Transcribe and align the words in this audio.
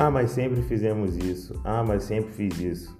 Ah, 0.00 0.12
mas 0.12 0.30
sempre 0.30 0.62
fizemos 0.62 1.16
isso. 1.16 1.60
Ah, 1.64 1.82
mas 1.82 2.04
sempre 2.04 2.32
fiz 2.32 2.60
isso. 2.60 2.96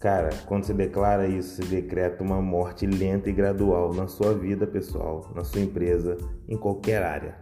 Cara, 0.00 0.30
quando 0.46 0.64
você 0.64 0.72
declara 0.72 1.28
isso, 1.28 1.56
você 1.56 1.68
decreta 1.68 2.24
uma 2.24 2.40
morte 2.40 2.86
lenta 2.86 3.28
e 3.28 3.34
gradual 3.34 3.92
na 3.92 4.08
sua 4.08 4.32
vida 4.32 4.66
pessoal, 4.66 5.30
na 5.34 5.44
sua 5.44 5.60
empresa, 5.60 6.16
em 6.48 6.56
qualquer 6.56 7.02
área. 7.02 7.34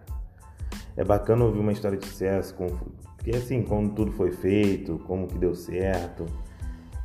É 0.97 1.05
bacana 1.05 1.45
ouvir 1.45 1.61
uma 1.61 1.71
história 1.71 1.97
de 1.97 2.05
sucesso, 2.05 2.53
porque 3.17 3.31
assim, 3.31 3.63
como 3.63 3.91
tudo 3.91 4.11
foi 4.11 4.33
feito, 4.33 4.99
como 5.07 5.29
que 5.29 5.39
deu 5.39 5.55
certo, 5.55 6.27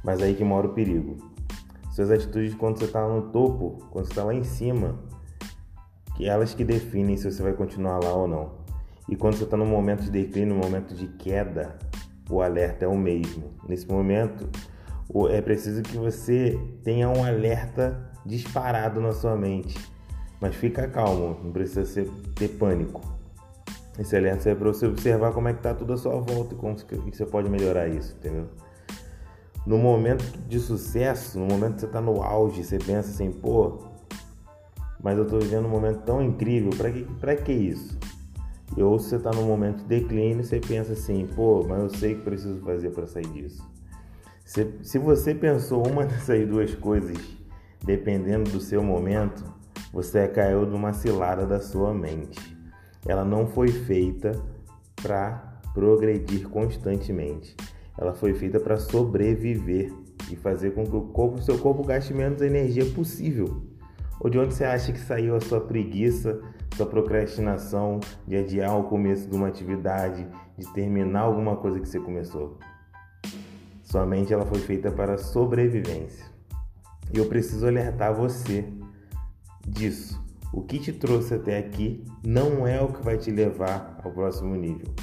mas 0.04 0.24
aí 0.24 0.34
que 0.34 0.44
mora 0.44 0.66
o 0.66 0.74
perigo. 0.74 1.18
Suas 1.92 2.10
atitudes 2.10 2.56
quando 2.56 2.80
você 2.80 2.86
está 2.86 3.08
no 3.08 3.30
topo, 3.30 3.78
quando 3.92 4.06
você 4.06 4.12
está 4.12 4.24
lá 4.24 4.34
em 4.34 4.44
cima, 4.44 4.98
que 6.18 6.26
elas 6.26 6.56
que 6.56 6.64
definem 6.64 7.16
se 7.16 7.32
você 7.32 7.44
vai 7.44 7.54
continuar 7.54 8.04
lá 8.04 8.12
ou 8.12 8.28
não. 8.28 8.60
E 9.10 9.16
quando 9.16 9.36
você 9.36 9.44
está 9.44 9.58
no 9.58 9.66
momento 9.66 10.04
de 10.04 10.12
declínio, 10.12 10.56
no 10.56 10.62
momento 10.62 10.94
de 10.96 11.08
queda, 11.08 11.78
o 12.30 12.42
alerta 12.42 12.86
é 12.86 12.88
o 12.88 12.98
mesmo. 12.98 13.52
Nesse 13.68 13.88
momento, 13.88 14.50
é 15.30 15.42
preciso 15.42 15.82
que 15.82 15.98
você 15.98 16.60
tenha 16.84 17.10
um 17.10 17.24
alerta 17.24 18.12
disparado 18.26 19.02
na 19.02 19.12
sua 19.12 19.36
mente. 19.36 19.78
Mas 20.40 20.56
fica 20.56 20.88
calmo, 20.88 21.38
não 21.44 21.52
precisa 21.52 22.08
ter 22.36 22.48
pânico. 22.50 23.02
Esse 24.00 24.16
alerta 24.16 24.50
é 24.50 24.56
para 24.56 24.70
você 24.70 24.88
observar 24.88 25.34
como 25.34 25.48
é 25.50 25.54
que 25.54 25.60
está 25.60 25.74
tudo 25.74 25.94
à 25.94 25.98
sua 25.98 26.20
volta 26.20 26.54
e 26.54 26.58
como 26.58 26.76
você 26.78 27.26
pode 27.26 27.50
melhorar 27.50 27.88
isso, 27.88 28.16
entendeu? 28.18 28.48
No 29.66 29.78
momento 29.78 30.24
de 30.48 30.60
sucesso, 30.60 31.38
no 31.38 31.46
momento 31.46 31.76
que 31.76 31.82
você 31.82 31.86
está 31.86 32.02
no 32.02 32.24
auge, 32.24 32.64
você 32.64 32.80
pensa 32.80 33.12
assim, 33.12 33.32
pô, 33.32 33.80
mas 35.04 35.18
eu 35.18 35.26
estou 35.26 35.40
vivendo 35.40 35.66
um 35.66 35.70
momento 35.70 36.02
tão 36.04 36.22
incrível, 36.22 36.72
para 37.20 37.36
que, 37.36 37.44
que 37.44 37.52
isso? 37.52 37.98
Ou 38.78 38.98
você 38.98 39.18
está 39.18 39.32
num 39.32 39.46
momento 39.46 39.80
de 39.80 39.86
declínio, 39.86 40.44
você 40.44 40.60
pensa 40.60 40.94
assim, 40.94 41.28
pô, 41.36 41.66
mas 41.68 41.80
eu 41.82 41.90
sei 41.90 42.16
que 42.16 42.22
preciso 42.22 42.60
fazer 42.62 42.92
para 42.92 43.08
sair 43.08 43.28
disso. 43.28 43.70
Se, 44.46 44.68
se 44.82 44.98
você 44.98 45.36
pensou 45.36 45.86
uma 45.88 46.04
dessas 46.06 46.48
duas 46.48 46.74
coisas, 46.76 47.18
dependendo 47.84 48.50
do 48.50 48.60
seu 48.60 48.82
momento, 48.82 49.44
você 49.92 50.28
caiu 50.28 50.66
numa 50.66 50.94
cilada 50.94 51.46
da 51.46 51.60
sua 51.60 51.94
mente. 51.94 52.58
Ela 53.06 53.26
não 53.26 53.48
foi 53.48 53.68
feita 53.68 54.32
para 54.96 55.62
progredir 55.74 56.48
constantemente. 56.48 57.56
Ela 57.98 58.14
foi 58.14 58.34
feita 58.34 58.60
para 58.60 58.78
sobreviver 58.78 59.92
e 60.32 60.36
fazer 60.36 60.72
com 60.72 60.86
que 60.86 60.96
o 60.96 61.02
corpo, 61.02 61.42
seu 61.42 61.58
corpo 61.58 61.84
gaste 61.84 62.14
menos 62.14 62.42
energia 62.42 62.86
possível. 62.86 63.62
Ou 64.24 64.30
de 64.30 64.38
onde 64.38 64.54
você 64.54 64.64
acha 64.64 64.94
que 64.94 65.00
saiu 65.00 65.36
a 65.36 65.42
sua 65.42 65.60
preguiça, 65.60 66.40
sua 66.76 66.86
procrastinação 66.86 68.00
de 68.28 68.38
adiar 68.38 68.78
o 68.78 68.84
começo 68.84 69.28
de 69.28 69.36
uma 69.36 69.48
atividade, 69.48 70.28
de 70.56 70.72
terminar 70.74 71.22
alguma 71.22 71.56
coisa 71.56 71.80
que 71.80 71.90
você 71.90 72.00
começou? 72.00 72.60
Sua 73.82 74.06
mente 74.06 74.32
ela 74.32 74.46
foi 74.46 74.60
feita 74.60 74.92
para 74.92 75.18
sobrevivência. 75.18 76.24
E 77.12 77.18
eu 77.18 77.26
preciso 77.26 77.66
alertar 77.66 78.14
você 78.14 78.64
disso. 79.68 80.24
O 80.54 80.62
que 80.62 80.78
te 80.78 80.94
trouxe 80.94 81.34
até 81.34 81.58
aqui 81.58 82.06
não 82.24 82.68
é 82.68 82.80
o 82.80 82.94
que 82.94 83.04
vai 83.04 83.18
te 83.18 83.32
levar 83.32 84.00
ao 84.04 84.12
próximo 84.12 84.56
nível. 84.56 84.94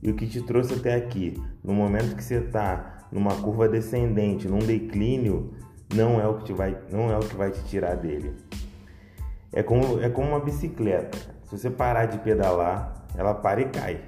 E 0.00 0.08
o 0.08 0.14
que 0.14 0.26
te 0.26 0.40
trouxe 0.40 0.74
até 0.74 0.94
aqui, 0.94 1.34
no 1.64 1.74
momento 1.74 2.14
que 2.14 2.22
você 2.22 2.36
está 2.36 3.08
numa 3.10 3.34
curva 3.34 3.68
descendente, 3.68 4.46
num 4.46 4.60
declínio, 4.60 5.52
não 5.94 6.20
é 6.20 6.26
o 6.26 6.38
que 6.38 6.44
te 6.44 6.52
vai, 6.52 6.76
não 6.90 7.10
é 7.10 7.16
o 7.16 7.20
que 7.20 7.36
vai 7.36 7.50
te 7.50 7.62
tirar 7.64 7.96
dele. 7.96 8.34
É 9.52 9.62
como, 9.62 10.00
é 10.00 10.08
como 10.08 10.28
uma 10.28 10.40
bicicleta. 10.40 11.18
Se 11.44 11.58
você 11.58 11.70
parar 11.70 12.06
de 12.06 12.18
pedalar, 12.18 13.06
ela 13.16 13.34
para 13.34 13.60
e 13.60 13.68
cai. 13.68 14.00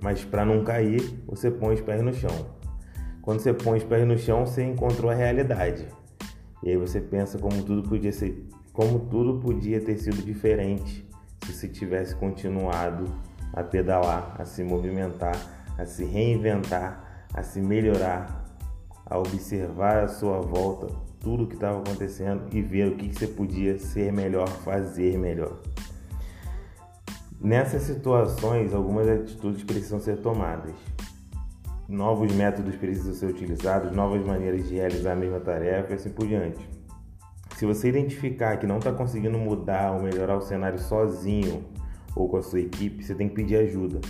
Mas 0.00 0.24
para 0.24 0.44
não 0.44 0.64
cair, 0.64 1.22
você 1.26 1.50
põe 1.50 1.74
os 1.74 1.80
pés 1.80 2.02
no 2.02 2.12
chão. 2.12 2.30
Quando 3.20 3.40
você 3.40 3.52
põe 3.52 3.78
os 3.78 3.84
pés 3.84 4.06
no 4.06 4.16
chão, 4.16 4.46
você 4.46 4.62
encontrou 4.62 5.10
a 5.10 5.14
realidade. 5.14 5.86
E 6.62 6.70
aí 6.70 6.76
você 6.76 7.00
pensa 7.00 7.38
como 7.38 7.62
tudo 7.62 7.86
podia 7.86 8.12
ser, 8.12 8.48
como 8.72 9.00
tudo 9.00 9.40
podia 9.40 9.80
ter 9.80 9.98
sido 9.98 10.24
diferente 10.24 11.06
se 11.44 11.52
você 11.52 11.68
tivesse 11.68 12.14
continuado 12.14 13.04
a 13.52 13.62
pedalar, 13.62 14.34
a 14.38 14.44
se 14.44 14.64
movimentar, 14.64 15.36
a 15.76 15.84
se 15.84 16.04
reinventar, 16.04 17.26
a 17.34 17.42
se 17.42 17.60
melhorar, 17.60 18.45
a 19.06 19.16
observar 19.18 20.04
a 20.04 20.08
sua 20.08 20.40
volta, 20.40 20.88
tudo 21.20 21.44
o 21.44 21.46
que 21.46 21.54
estava 21.54 21.78
acontecendo 21.78 22.42
e 22.52 22.60
ver 22.60 22.88
o 22.88 22.96
que 22.96 23.14
você 23.14 23.26
podia 23.26 23.78
ser 23.78 24.12
melhor, 24.12 24.48
fazer 24.48 25.16
melhor. 25.16 25.60
Nessas 27.40 27.82
situações, 27.82 28.74
algumas 28.74 29.08
atitudes 29.08 29.62
precisam 29.62 30.00
ser 30.00 30.18
tomadas 30.18 30.74
novos 31.88 32.32
métodos 32.32 32.74
precisam 32.76 33.14
ser 33.14 33.26
utilizados, 33.26 33.92
novas 33.92 34.24
maneiras 34.24 34.68
de 34.68 34.74
realizar 34.74 35.12
a 35.12 35.16
mesma 35.16 35.40
tarefa 35.40 35.92
e 35.92 35.94
assim 35.94 36.10
por 36.10 36.26
diante. 36.26 36.68
Se 37.56 37.64
você 37.64 37.88
identificar 37.88 38.56
que 38.58 38.66
não 38.66 38.78
está 38.78 38.92
conseguindo 38.92 39.38
mudar 39.38 39.92
ou 39.92 40.02
melhorar 40.02 40.36
o 40.36 40.42
cenário 40.42 40.78
sozinho 40.78 41.64
ou 42.14 42.28
com 42.28 42.36
a 42.36 42.42
sua 42.42 42.60
equipe, 42.60 43.02
você 43.02 43.14
tem 43.14 43.28
que 43.28 43.34
pedir 43.34 43.56
ajuda. 43.56 44.00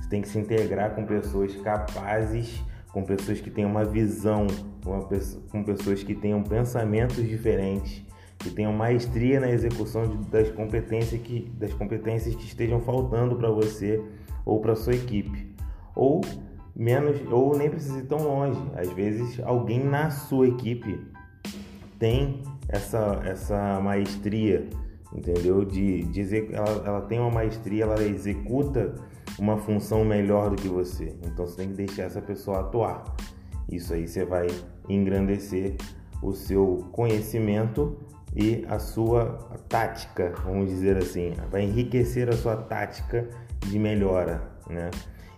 Você 0.00 0.08
tem 0.08 0.22
que 0.22 0.28
se 0.28 0.38
integrar 0.38 0.94
com 0.94 1.04
pessoas 1.04 1.54
capazes, 1.56 2.62
com 2.92 3.02
pessoas 3.04 3.40
que 3.40 3.50
tenham 3.50 3.70
uma 3.70 3.84
visão, 3.84 4.46
com 5.50 5.62
pessoas 5.62 6.02
que 6.02 6.14
tenham 6.14 6.42
pensamentos 6.42 7.16
diferentes, 7.16 8.04
que 8.38 8.50
tenham 8.50 8.72
maestria 8.72 9.38
na 9.38 9.50
execução 9.50 10.22
das 10.30 10.50
competências 10.50 11.20
que, 11.20 11.50
das 11.56 11.72
competências 11.74 12.34
que 12.34 12.44
estejam 12.44 12.80
faltando 12.80 13.36
para 13.36 13.50
você 13.50 14.02
ou 14.44 14.60
para 14.60 14.74
sua 14.74 14.94
equipe. 14.94 15.54
Ou 15.94 16.20
menos 16.74 17.20
ou 17.30 17.56
nem 17.56 17.68
precisa 17.68 17.98
ir 17.98 18.06
tão 18.06 18.18
longe. 18.18 18.60
Às 18.74 18.90
vezes 18.92 19.40
alguém 19.44 19.84
na 19.84 20.10
sua 20.10 20.48
equipe 20.48 20.98
tem 21.98 22.42
essa, 22.68 23.20
essa 23.24 23.80
maestria, 23.80 24.66
entendeu? 25.12 25.64
De, 25.64 26.04
de 26.04 26.54
ela, 26.54 26.82
ela 26.86 27.00
tem 27.02 27.18
uma 27.18 27.30
maestria, 27.30 27.84
ela 27.84 28.02
executa 28.02 28.94
uma 29.40 29.56
função 29.56 30.04
melhor 30.04 30.50
do 30.50 30.56
que 30.56 30.68
você. 30.68 31.16
Então 31.24 31.46
você 31.46 31.56
tem 31.56 31.68
que 31.70 31.74
deixar 31.74 32.02
essa 32.02 32.20
pessoa 32.20 32.60
atuar. 32.60 33.16
Isso 33.68 33.94
aí 33.94 34.06
você 34.06 34.24
vai 34.24 34.46
engrandecer 34.88 35.76
o 36.22 36.34
seu 36.34 36.86
conhecimento 36.92 37.96
e 38.36 38.64
a 38.68 38.78
sua 38.78 39.38
tática, 39.68 40.34
vamos 40.44 40.68
dizer 40.68 40.96
assim, 40.98 41.32
vai 41.50 41.62
enriquecer 41.62 42.28
a 42.28 42.32
sua 42.32 42.54
tática 42.54 43.28
de 43.66 43.78
melhora, 43.78 44.42
né? 44.68 44.90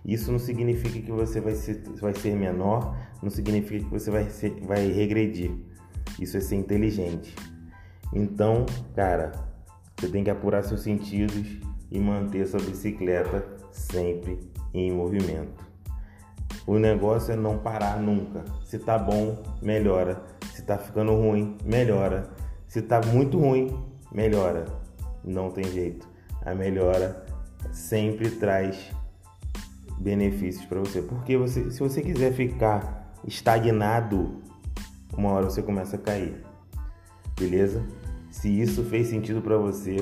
Isso 0.05 0.33
não 0.33 0.39
significa 0.39 1.01
que 1.01 1.13
você 1.13 1.41
vai 1.41 1.55
ser, 1.55 1.81
vai 2.01 2.13
ser 2.13 2.35
menor, 2.35 2.97
não 3.23 3.31
significa 3.31 3.85
que 3.85 3.91
você 3.91 4.11
vai, 4.11 4.29
ser, 4.29 4.51
vai 4.63 4.91
regredir. 4.91 5.53
Isso 6.21 6.37
é 6.37 6.41
ser 6.41 6.57
inteligente. 6.57 7.37
Então, 8.13 8.67
cara, 8.97 9.31
você 9.97 10.09
tem 10.09 10.25
que 10.25 10.31
apurar 10.31 10.65
seus 10.65 10.83
sentidos 10.83 11.47
e 11.89 12.01
manter 12.01 12.47
sua 12.49 12.61
bicicleta 12.61 13.62
sempre 13.73 14.39
em 14.73 14.93
movimento. 14.93 15.67
O 16.67 16.79
negócio 16.79 17.33
é 17.33 17.37
não 17.37 17.59
parar 17.59 17.99
nunca. 18.01 18.45
Se 18.65 18.79
tá 18.79 18.97
bom, 18.97 19.43
melhora. 19.61 20.23
Se 20.55 20.63
tá 20.63 20.79
ficando 20.79 21.13
ruim, 21.13 21.57
melhora. 21.65 22.31
Se 22.69 22.81
tá 22.81 23.01
muito 23.01 23.39
ruim, 23.39 23.77
melhora. 24.13 24.67
Não 25.25 25.51
tem 25.51 25.65
jeito. 25.65 26.09
A 26.45 26.55
melhora 26.55 27.27
sempre 27.73 28.31
traz 28.31 28.93
benefícios 29.99 30.65
para 30.67 30.79
você. 30.79 31.03
Porque 31.03 31.37
você, 31.37 31.71
se 31.71 31.81
você 31.81 32.01
quiser 32.01 32.33
ficar 32.33 33.13
estagnado, 33.27 34.43
uma 35.17 35.31
hora 35.31 35.47
você 35.47 35.63
começa 35.63 35.97
a 35.97 35.99
cair. 35.99 36.45
Beleza? 37.39 37.85
Se 38.31 38.49
isso 38.49 38.85
fez 38.85 39.09
sentido 39.09 39.43
para 39.43 39.57
você, 39.57 39.97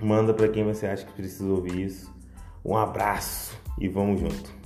manda 0.00 0.34
para 0.34 0.48
quem 0.48 0.64
você 0.64 0.86
acha 0.86 1.04
que 1.04 1.12
precisa 1.12 1.50
ouvir 1.50 1.86
isso. 1.86 2.12
Um 2.64 2.76
abraço 2.76 3.58
e 3.78 3.88
vamos 3.88 4.20
junto. 4.20 4.61